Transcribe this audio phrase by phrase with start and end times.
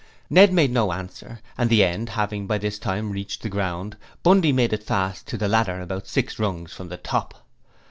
[0.31, 4.51] Ned made no answer and the end having by this time reached the ground, Bundy
[4.51, 7.45] made it fast to the ladder, about six rungs from the top.